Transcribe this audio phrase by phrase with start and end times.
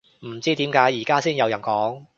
[0.25, 2.07] 唔知點解而家先有人講